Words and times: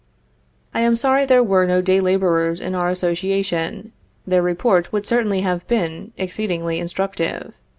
I 0.73 0.79
am 0.81 0.95
sorry 0.95 1.25
there 1.25 1.43
were 1.43 1.67
no 1.67 1.79
day 1.79 2.01
laborers 2.01 2.59
in 2.59 2.73
our 2.73 2.89
association. 2.89 3.91
Their 4.25 4.41
report 4.41 4.91
would 4.91 5.05
certainly 5.05 5.41
have 5.41 5.67
been 5.67 6.11
exceedingly 6.17 6.79
instructive. 6.79 7.53